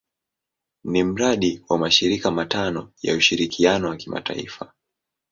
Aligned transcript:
Ni 0.83 1.03
mradi 1.03 1.61
wa 1.69 1.77
mashirika 1.77 2.31
matano 2.31 2.91
ya 3.01 3.15
ushirikiano 3.15 3.89
wa 3.89 3.97
kimataifa. 3.97 4.73